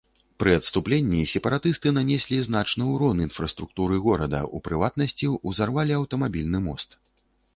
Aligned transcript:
Пры 0.41 0.51
адступленні 0.59 1.19
сепаратысты 1.33 1.91
нанеслі 1.97 2.39
значны 2.47 2.87
ўрон 2.95 3.21
інфраструктуры 3.27 3.99
горада, 4.07 4.41
у 4.57 4.61
прыватнасці, 4.69 5.31
узарвалі 5.51 5.91
аўтамабільны 6.01 6.59
мост. 6.69 6.99